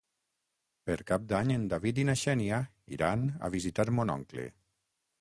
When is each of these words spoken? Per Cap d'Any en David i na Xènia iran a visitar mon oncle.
Per 0.89 0.95
Cap 1.11 1.27
d'Any 1.33 1.53
en 1.57 1.69
David 1.75 2.03
i 2.05 2.07
na 2.11 2.17
Xènia 2.23 2.65
iran 2.99 3.31
a 3.49 3.55
visitar 3.61 3.91
mon 4.01 4.19
oncle. 4.19 4.53